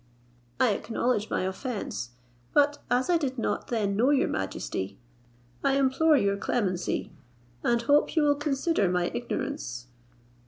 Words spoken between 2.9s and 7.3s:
I did not then know your majesty, I implore your clemency,